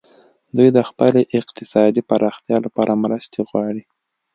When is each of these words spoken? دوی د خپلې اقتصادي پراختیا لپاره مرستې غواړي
دوی 0.57 0.69
د 0.77 0.79
خپلې 0.89 1.21
اقتصادي 1.39 2.01
پراختیا 2.09 2.57
لپاره 2.65 2.99
مرستې 3.03 3.39
غواړي 3.49 3.83